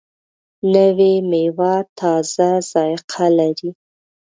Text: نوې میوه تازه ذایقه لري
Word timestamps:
نوې 0.73 1.13
میوه 1.29 1.73
تازه 1.99 2.49
ذایقه 2.71 3.25
لري 3.37 3.71